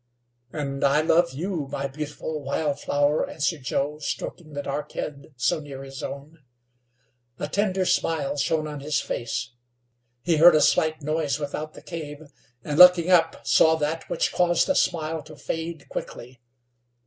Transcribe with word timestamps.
"And 0.51 0.83
I 0.83 1.01
love 1.01 1.31
you, 1.31 1.67
my 1.71 1.85
beautiful 1.85 2.41
wild 2.41 2.79
flower," 2.79 3.29
answered 3.29 3.61
Joe, 3.61 3.99
stroking 3.99 4.53
the 4.53 4.63
dark 4.63 4.93
head 4.93 5.31
so 5.37 5.59
near 5.59 5.83
his 5.83 6.01
own. 6.01 6.39
A 7.37 7.47
tender 7.47 7.85
smile 7.85 8.35
shone 8.35 8.65
on 8.67 8.79
his 8.79 8.99
face. 8.99 9.51
He 10.23 10.37
heard 10.37 10.55
a 10.55 10.61
slight 10.61 11.03
noise 11.03 11.37
without 11.37 11.75
the 11.75 11.83
cave, 11.83 12.23
and, 12.63 12.79
looking 12.79 13.11
up, 13.11 13.45
saw 13.45 13.75
that 13.75 14.09
which 14.09 14.33
caused 14.33 14.65
the 14.65 14.73
smile 14.75 15.21
to 15.21 15.35
fade 15.35 15.87
quickly. 15.87 16.41